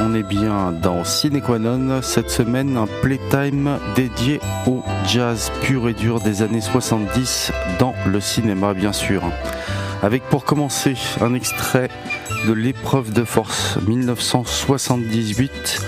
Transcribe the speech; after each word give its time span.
On 0.00 0.14
est 0.14 0.22
bien 0.22 0.72
dans 0.72 1.04
Cinequanon. 1.04 2.00
Cette 2.00 2.30
semaine, 2.30 2.78
un 2.78 2.86
playtime 3.02 3.78
dédié 3.94 4.40
au 4.66 4.82
jazz 5.06 5.52
pur 5.60 5.90
et 5.90 5.92
dur 5.92 6.20
des 6.20 6.40
années 6.40 6.62
70 6.62 7.52
dans 7.78 7.92
le 8.06 8.20
cinéma, 8.20 8.72
bien 8.72 8.94
sûr. 8.94 9.22
Avec 10.02 10.22
pour 10.24 10.44
commencer 10.44 10.94
un 11.20 11.34
extrait 11.34 11.90
de 12.46 12.52
L'épreuve 12.52 13.12
de 13.12 13.24
force 13.24 13.78
1978. 13.86 15.82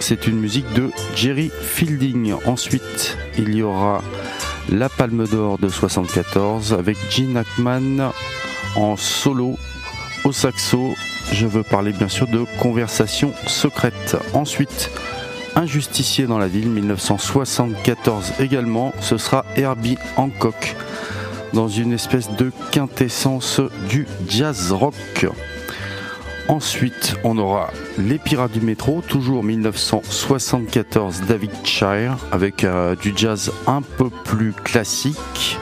C'est 0.00 0.26
une 0.26 0.38
musique 0.38 0.70
de 0.74 0.90
Jerry 1.16 1.50
Fielding. 1.62 2.34
Ensuite, 2.44 3.16
il 3.38 3.54
y 3.54 3.62
aura 3.62 4.02
La 4.68 4.90
Palme 4.90 5.26
d'Or 5.26 5.56
de 5.58 5.68
74 5.68 6.74
avec 6.74 6.98
Gene 7.10 7.38
Hackman 7.38 8.10
en 8.76 8.96
solo 8.96 9.56
au 10.24 10.32
saxo. 10.32 10.94
Je 11.32 11.46
veux 11.46 11.62
parler 11.62 11.92
bien 11.92 12.08
sûr 12.08 12.26
de 12.26 12.44
Conversation 12.58 13.32
secrète. 13.46 14.16
Ensuite, 14.32 14.90
Un 15.56 15.66
justicier 15.66 16.26
dans 16.26 16.38
la 16.38 16.48
ville 16.48 16.68
1974 16.68 18.32
également. 18.40 18.92
Ce 19.00 19.16
sera 19.18 19.44
Herbie 19.54 19.98
Hancock 20.16 20.74
dans 21.52 21.68
une 21.68 21.92
espèce 21.92 22.28
de 22.30 22.50
quintessence 22.72 23.60
du 23.88 24.08
jazz 24.28 24.72
rock. 24.72 25.28
Ensuite, 26.48 27.14
on 27.22 27.38
aura 27.38 27.70
Les 27.96 28.18
Pirates 28.18 28.52
du 28.52 28.60
Métro, 28.60 29.00
toujours 29.06 29.44
1974, 29.44 31.22
David 31.28 31.52
Shire, 31.62 32.16
avec 32.32 32.64
euh, 32.64 32.96
du 32.96 33.12
jazz 33.16 33.52
un 33.66 33.80
peu 33.80 34.10
plus 34.10 34.52
classique. 34.52 35.56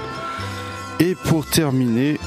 Et 0.98 1.15
pour 1.15 1.47
terminer, 1.47 2.19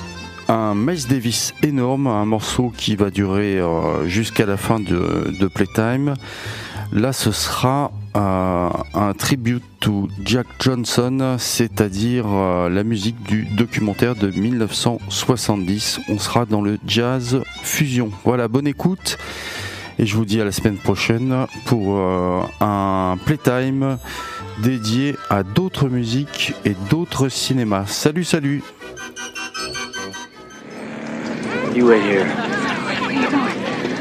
un 0.47 0.75
Miles 0.75 1.07
Davis 1.07 1.53
énorme, 1.63 2.07
un 2.07 2.25
morceau 2.25 2.71
qui 2.75 2.95
va 2.95 3.09
durer 3.09 3.59
euh, 3.59 4.07
jusqu'à 4.07 4.45
la 4.45 4.57
fin 4.57 4.79
de, 4.79 5.47
Playtime. 5.47 6.13
Là, 6.91 7.13
ce 7.13 7.31
sera 7.31 7.91
euh, 8.15 8.69
un 8.93 9.13
tribute 9.13 9.63
to 9.79 10.07
Jack 10.23 10.47
Johnson, 10.59 11.35
c'est-à-dire 11.39 12.25
euh, 12.27 12.69
la 12.69 12.83
musique 12.83 13.21
du 13.23 13.45
documentaire 13.45 14.15
de 14.15 14.29
1970. 14.29 16.01
On 16.09 16.19
sera 16.19 16.45
dans 16.45 16.61
le 16.61 16.77
jazz 16.85 17.41
fusion. 17.63 18.11
Voilà, 18.23 18.47
bonne 18.47 18.67
écoute. 18.67 19.17
Et 19.97 20.05
je 20.05 20.15
vous 20.15 20.25
dis 20.25 20.41
à 20.41 20.45
la 20.45 20.51
semaine 20.51 20.77
prochaine 20.77 21.47
pour 21.65 21.97
un 22.59 23.17
playtime 23.25 23.97
dédié 24.61 25.15
à 25.29 25.43
d'autres 25.43 25.87
musiques 25.87 26.53
et 26.65 26.75
d'autres 26.89 27.29
cinémas. 27.29 27.85
Salut, 27.85 28.25
salut 28.25 28.61
You 31.75 31.85
wait 31.87 32.03
here. 32.03 32.25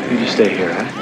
You 0.08 0.18
just 0.20 0.34
stay 0.34 0.54
here, 0.54 0.72
huh? 0.72 1.00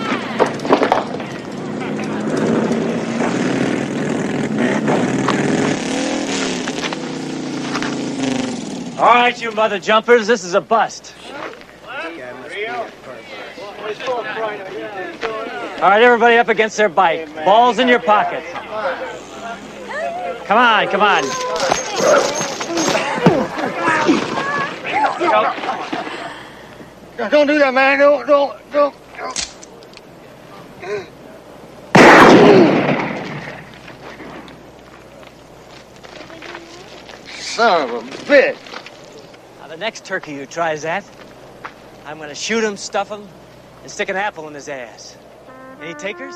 All 8.98 9.06
right, 9.06 9.38
you 9.38 9.52
mother 9.52 9.78
jumpers, 9.78 10.26
this 10.26 10.44
is 10.44 10.54
a 10.54 10.62
bust. 10.62 11.14
All 15.76 15.88
right, 15.90 16.02
everybody 16.02 16.36
up 16.36 16.48
against 16.48 16.78
their 16.78 16.88
bike. 16.88 17.34
Balls 17.44 17.80
in 17.80 17.86
your 17.86 18.00
pockets. 18.00 18.50
Come 20.46 20.56
on, 20.56 20.88
come 20.88 21.02
on. 21.02 21.22
Don't 27.30 27.46
do 27.46 27.58
that, 27.58 27.72
man. 27.72 27.98
Don't, 27.98 28.26
don't, 28.26 28.72
don't. 28.72 28.94
Son 37.38 37.88
of 37.88 37.94
a 37.94 38.00
bitch. 38.24 38.56
Now, 39.60 39.68
the 39.68 39.76
next 39.76 40.04
turkey 40.04 40.34
who 40.34 40.46
tries 40.46 40.82
that, 40.82 41.04
I'm 42.06 42.18
gonna 42.18 42.34
shoot 42.34 42.64
him, 42.64 42.76
stuff 42.76 43.08
him, 43.08 43.28
and 43.82 43.90
stick 43.90 44.08
an 44.08 44.16
apple 44.16 44.48
in 44.48 44.54
his 44.54 44.68
ass. 44.68 45.16
Any 45.80 45.94
takers? 45.94 46.34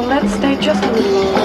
Let's 0.00 0.32
stay 0.34 0.56
just 0.60 0.82
a 0.84 0.92
little 0.92 1.37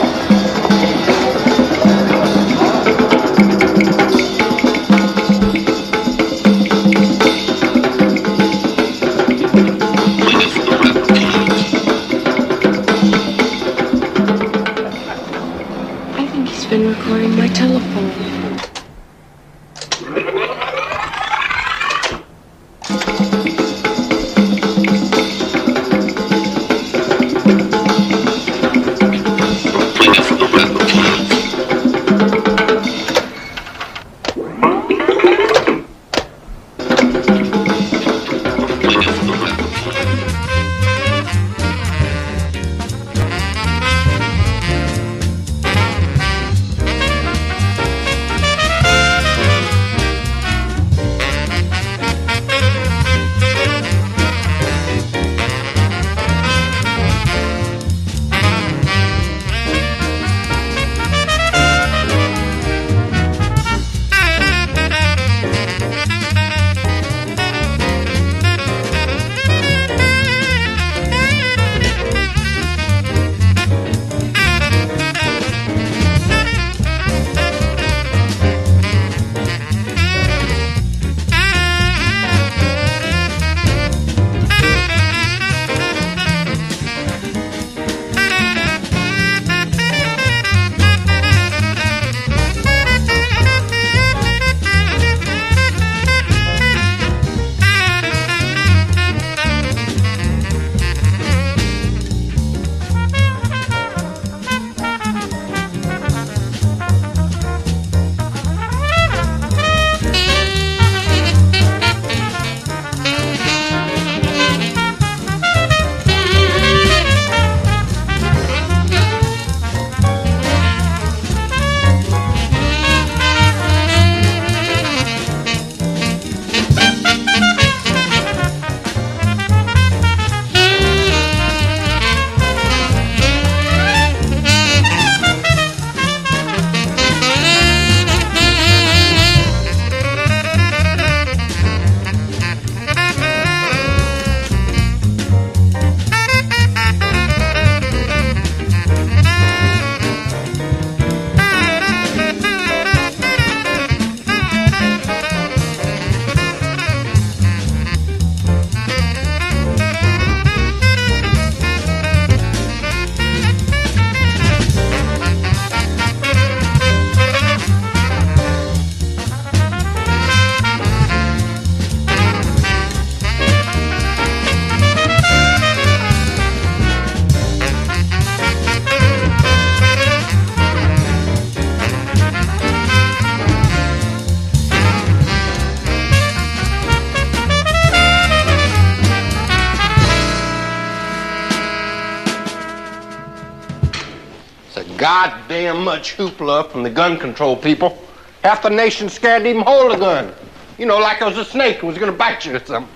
much 195.83 196.15
hoopla 196.17 196.69
from 196.71 196.83
the 196.83 196.89
gun 196.89 197.17
control 197.17 197.55
people. 197.55 198.01
Half 198.43 198.63
the 198.63 198.69
nation's 198.69 199.13
scared 199.13 199.43
to 199.43 199.49
even 199.49 199.61
hold 199.61 199.93
a 199.93 199.97
gun. 199.97 200.33
You 200.77 200.85
know, 200.85 200.97
like 200.97 201.21
it 201.21 201.25
was 201.25 201.37
a 201.37 201.45
snake 201.45 201.79
and 201.79 201.87
was 201.87 201.97
gonna 201.97 202.11
bite 202.11 202.45
you 202.45 202.55
or 202.55 202.65
something. 202.65 202.91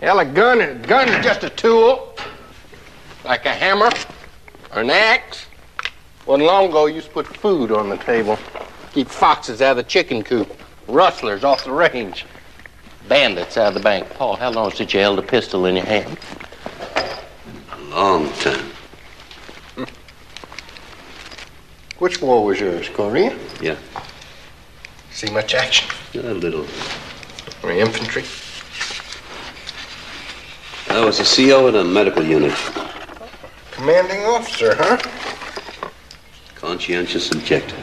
Hell, 0.00 0.18
a 0.18 0.24
gun, 0.24 0.60
a 0.60 0.74
gun 0.74 1.08
is 1.08 1.24
just 1.24 1.44
a 1.44 1.50
tool. 1.50 2.14
Like 3.24 3.46
a 3.46 3.50
hammer 3.50 3.90
or 4.74 4.82
an 4.82 4.90
axe. 4.90 5.46
Well, 6.26 6.38
long 6.38 6.68
ago, 6.68 6.86
you 6.86 6.96
used 6.96 7.08
to 7.08 7.12
put 7.14 7.26
food 7.26 7.70
on 7.70 7.88
the 7.88 7.96
table. 7.96 8.38
Keep 8.92 9.08
foxes 9.08 9.62
out 9.62 9.72
of 9.72 9.76
the 9.78 9.82
chicken 9.84 10.22
coop. 10.22 10.54
Rustlers 10.88 11.44
off 11.44 11.64
the 11.64 11.72
range. 11.72 12.26
Bandits 13.08 13.56
out 13.56 13.68
of 13.68 13.74
the 13.74 13.80
bank. 13.80 14.08
Paul, 14.10 14.36
how 14.36 14.50
long 14.50 14.72
since 14.72 14.92
you 14.92 15.00
held 15.00 15.18
a 15.18 15.22
pistol 15.22 15.66
in 15.66 15.76
your 15.76 15.84
hand? 15.84 16.18
A 17.72 17.80
Long 17.90 18.30
time. 18.34 18.75
Which 21.98 22.20
war 22.20 22.44
was 22.44 22.60
yours, 22.60 22.88
Korea? 22.90 23.34
Yeah, 23.60 23.76
See 25.10 25.30
much 25.30 25.54
action? 25.54 25.88
a 26.14 26.34
little. 26.34 26.66
Or 27.62 27.70
infantry? 27.70 28.24
I 30.90 31.02
was 31.04 31.20
a 31.20 31.24
CO 31.24 31.68
in 31.68 31.74
a 31.76 31.84
medical 31.84 32.22
unit. 32.22 32.54
Commanding 33.70 34.24
officer, 34.24 34.74
huh? 34.76 34.98
Conscientious 36.54 37.32
objector. 37.32 37.76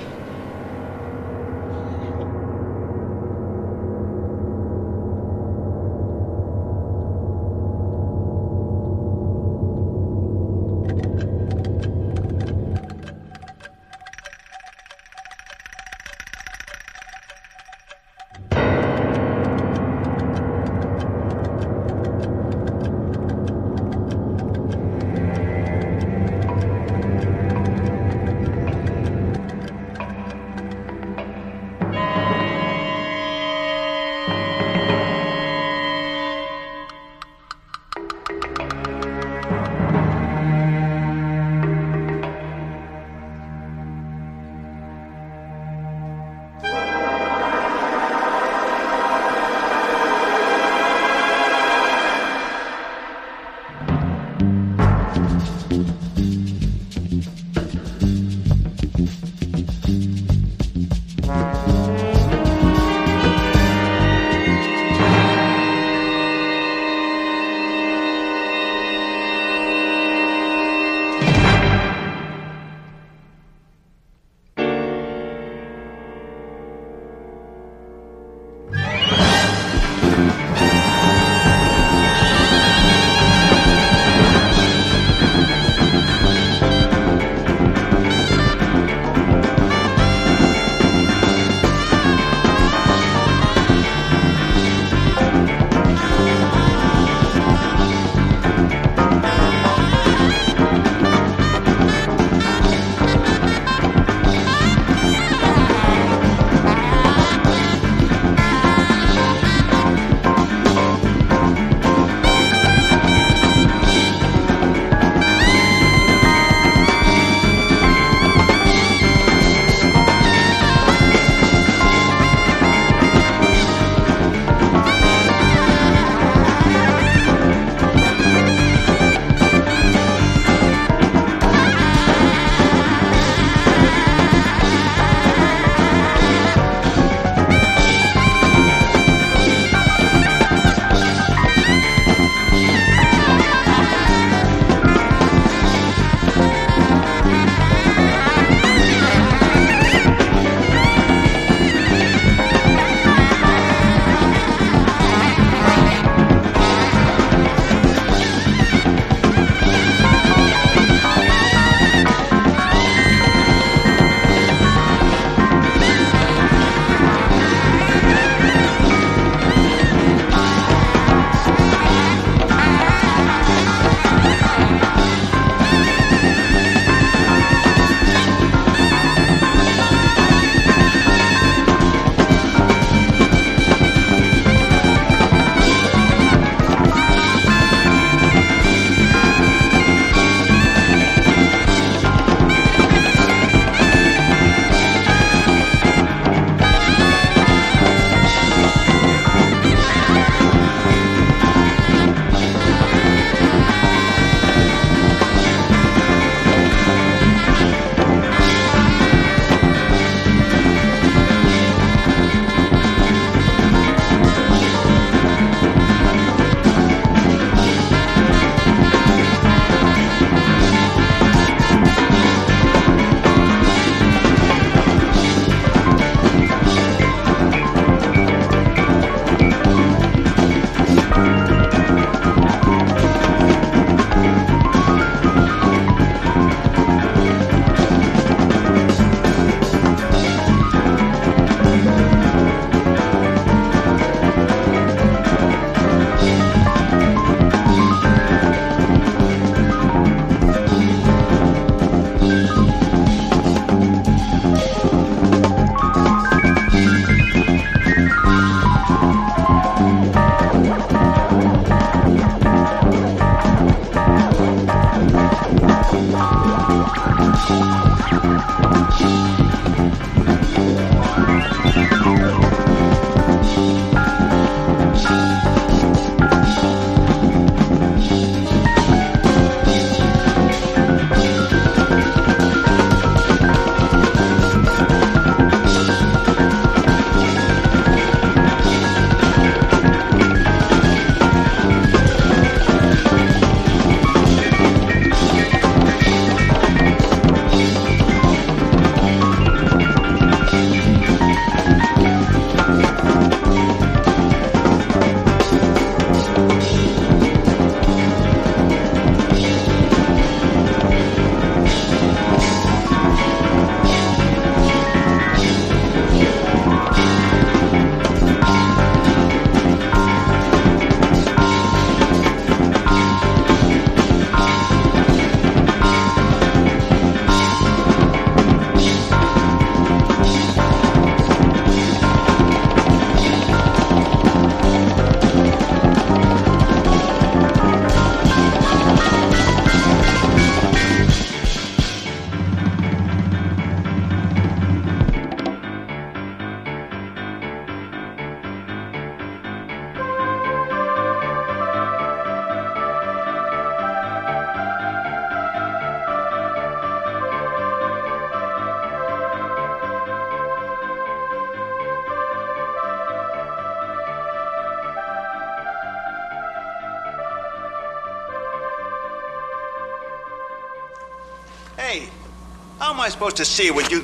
Supposed 373.24 373.38
to 373.38 373.46
see 373.46 373.72
what 373.72 373.90
you. 373.90 374.02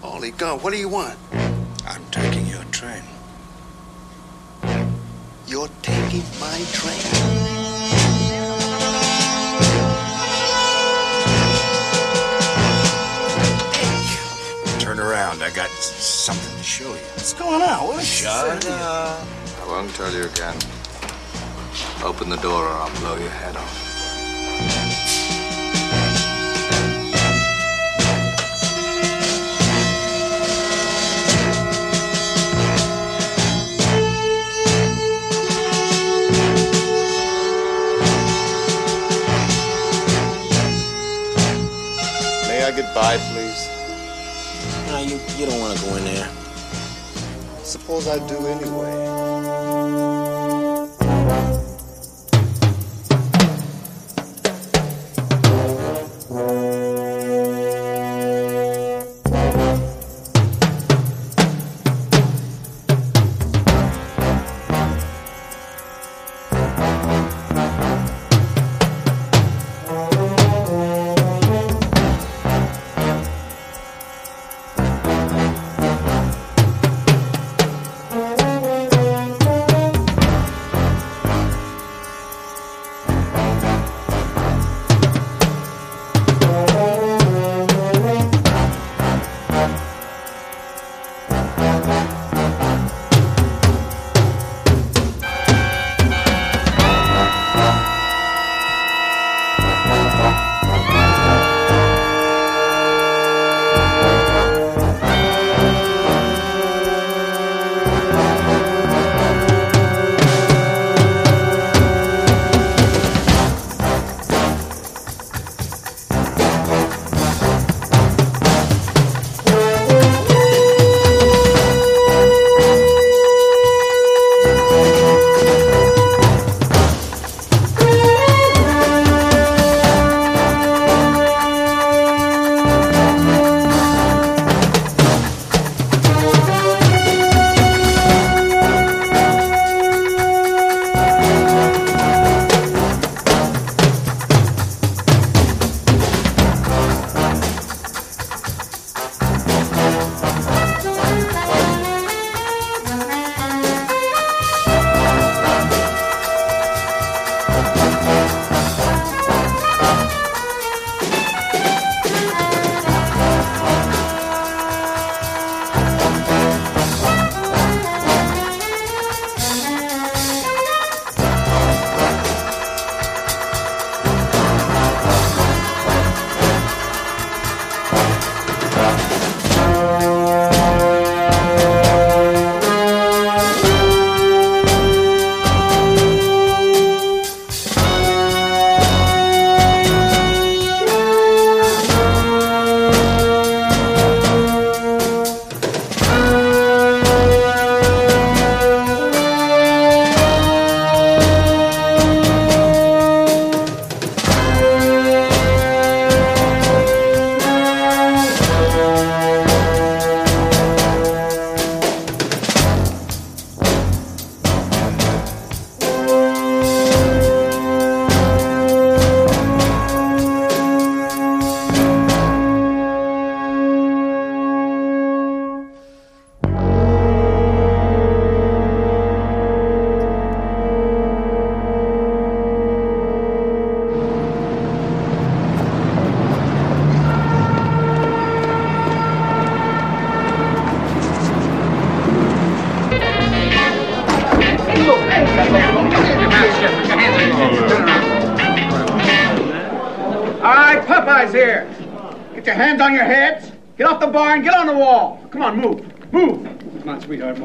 Holy 0.00 0.30
God, 0.30 0.62
what 0.62 0.72
do 0.72 0.78
you 0.78 0.88
want? 0.88 1.18
I'm 1.86 2.02
taking 2.10 2.46
your 2.46 2.64
train. 2.72 3.02
You're 5.46 5.68
taking 5.82 6.22
my 6.40 6.64
train? 6.72 6.98
Turn 14.78 14.98
around. 14.98 15.42
I 15.42 15.50
got 15.54 15.68
something 15.68 16.56
to 16.56 16.64
show 16.64 16.84
you. 16.84 17.00
What's 17.16 17.34
going 17.34 17.60
on? 17.60 17.86
What 17.86 18.00
is 18.00 18.08
Shut 18.08 18.66
up. 18.66 19.26
I 19.60 19.66
won't 19.66 19.94
tell 19.94 20.10
you 20.10 20.24
again. 20.24 20.56
Open 22.02 22.30
the 22.30 22.38
door 22.38 22.64
or 22.64 22.70
I'll 22.70 23.00
blow 23.00 23.18
your 23.18 23.28
head 23.28 23.56
off. 23.56 25.03
May 42.74 42.80
I 42.80 42.86
get 42.86 42.94
by, 42.94 43.16
please? 43.32 43.68
No, 44.88 44.98
you, 44.98 45.20
you 45.38 45.46
don't 45.46 45.60
want 45.60 45.78
to 45.78 45.84
go 45.84 45.94
in 45.94 46.04
there. 46.04 46.28
Suppose 47.62 48.08
I 48.08 48.18
do 48.26 48.46
anyway. 48.48 49.53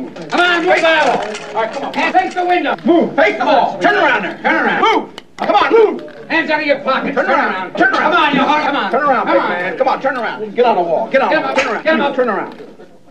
Move. 0.02 0.30
Come 0.30 0.40
on, 0.40 0.66
move 0.66 0.84
out. 0.84 1.56
All 1.56 1.62
right, 1.62 1.72
come 1.72 1.84
on. 1.84 1.94
Face 1.94 2.34
the 2.34 2.46
window. 2.46 2.76
Move. 2.86 3.16
Face 3.16 3.38
the 3.38 3.46
wall. 3.46 3.80
Turn 3.80 3.96
around 3.96 4.24
there. 4.24 4.38
Turn 4.42 4.66
around. 4.66 4.82
Move. 4.82 5.16
Come 5.38 5.56
on, 5.56 5.72
move. 5.72 6.16
Hands 6.30 6.50
out 6.50 6.60
of 6.62 6.68
your 6.68 6.80
pockets. 6.82 7.16
Turn, 7.16 7.30
around. 7.30 7.76
Turn 7.76 7.94
around. 7.94 8.12
Come 8.12 8.22
on, 8.22 8.36
you 8.36 8.42
Come 8.42 8.76
on. 8.76 8.92
Turn 8.92 9.04
around, 9.04 9.28
big 9.28 9.38
on. 9.38 9.50
man. 9.50 9.78
Come 9.78 9.88
on, 9.88 10.02
turn 10.02 10.18
around. 10.18 10.56
Get 10.56 10.66
on 10.66 10.76
the 10.76 10.82
wall. 10.82 11.10
Get 11.10 11.22
on. 11.22 11.30
Get 11.32 11.58
turn 11.58 11.68
around. 11.68 11.84
Get 11.84 11.94
him 11.96 12.02
up. 12.02 12.16
Turn 12.16 12.30
around. 12.30 12.62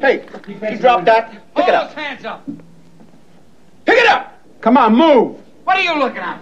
Hey, 0.00 0.24
you 0.70 0.78
dropped 0.78 1.06
that. 1.06 1.32
Pick 1.56 1.68
it 1.68 1.74
up. 1.74 1.92
hands 1.94 2.24
up. 2.24 2.46
Pick 3.84 3.98
it 3.98 4.06
up. 4.06 4.38
Come 4.60 4.76
on, 4.76 4.94
move. 4.94 5.40
What 5.64 5.76
are 5.76 5.82
you 5.82 5.98
looking 5.98 6.18
at? 6.18 6.40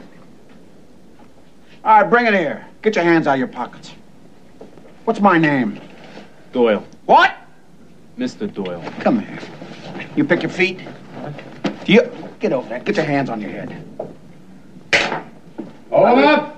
All 1.84 2.00
right, 2.02 2.10
bring 2.10 2.26
it 2.26 2.34
here. 2.34 2.66
Get 2.82 2.96
your 2.96 3.04
hands 3.04 3.26
out 3.26 3.34
of 3.34 3.38
your 3.38 3.48
pockets. 3.48 3.92
What's 5.04 5.20
my 5.20 5.38
name? 5.38 5.80
Doyle. 6.52 6.84
What? 7.06 7.36
Mr. 8.18 8.52
Doyle. 8.52 8.82
Come 9.00 9.20
here. 9.20 9.38
You 10.16 10.24
pick 10.24 10.42
your 10.42 10.50
feet. 10.50 10.80
You 11.84 12.10
get 12.40 12.52
over 12.54 12.68
there. 12.68 12.80
Get 12.80 12.96
your 12.96 13.04
hands 13.04 13.28
on 13.28 13.40
your 13.40 13.50
head. 13.50 13.84
Hold 15.90 16.18
up. 16.18 16.56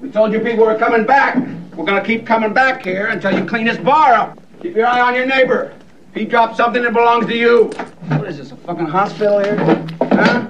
We 0.00 0.10
told 0.10 0.32
you 0.32 0.38
people 0.38 0.64
were 0.64 0.78
coming 0.78 1.04
back. 1.04 1.36
We're 1.76 1.84
gonna 1.84 2.04
keep 2.04 2.24
coming 2.24 2.52
back 2.52 2.84
here 2.84 3.06
until 3.06 3.36
you 3.36 3.44
clean 3.44 3.66
this 3.66 3.78
bar 3.78 4.14
up. 4.14 4.38
Keep 4.62 4.76
your 4.76 4.86
eye 4.86 5.00
on 5.00 5.14
your 5.14 5.26
neighbor. 5.26 5.74
If 6.10 6.14
he 6.14 6.24
drops 6.24 6.56
something 6.56 6.82
that 6.82 6.92
belongs 6.92 7.26
to 7.26 7.36
you. 7.36 7.64
What 8.08 8.28
is 8.28 8.38
this, 8.38 8.52
a 8.52 8.56
fucking 8.56 8.86
hospital 8.86 9.40
here? 9.40 9.56
Huh? 10.00 10.48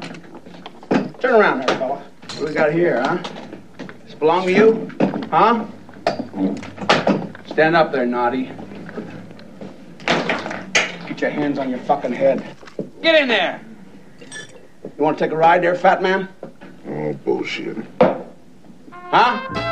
Turn 1.20 1.34
around 1.34 1.60
there, 1.60 1.78
fella. 1.78 1.96
What 1.96 2.38
do 2.38 2.44
we 2.44 2.52
got 2.52 2.72
here, 2.72 3.02
huh? 3.02 3.22
This 4.04 4.14
belong 4.14 4.46
to 4.46 4.52
you? 4.52 4.90
Huh? 5.30 5.64
Stand 7.46 7.74
up 7.74 7.90
there, 7.90 8.06
naughty. 8.06 8.52
Get 11.18 11.32
your 11.32 11.40
hands 11.42 11.58
on 11.58 11.68
your 11.68 11.80
fucking 11.80 12.12
head. 12.12 12.54
Get 13.02 13.20
in 13.20 13.26
there. 13.26 13.60
You 14.20 15.02
want 15.02 15.18
to 15.18 15.24
take 15.24 15.32
a 15.32 15.36
ride 15.36 15.64
there, 15.64 15.74
fat 15.74 16.00
man? 16.00 16.28
Oh, 16.88 17.12
bullshit. 17.12 17.76
Huh? 18.92 19.67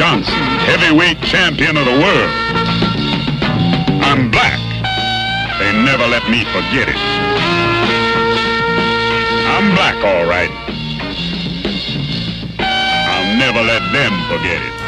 Johnson, 0.00 0.32
heavyweight 0.64 1.20
champion 1.20 1.76
of 1.76 1.84
the 1.84 1.92
world. 1.92 2.30
I'm 4.00 4.30
black. 4.30 4.58
They 5.58 5.72
never 5.84 6.06
let 6.06 6.24
me 6.30 6.42
forget 6.56 6.88
it. 6.88 6.96
I'm 9.44 9.74
black, 9.74 9.96
all 10.02 10.24
right. 10.24 10.48
I'll 12.58 13.36
never 13.36 13.60
let 13.60 13.92
them 13.92 14.12
forget 14.30 14.62
it. 14.62 14.79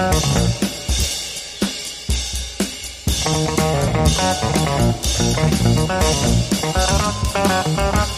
you. 8.10 8.15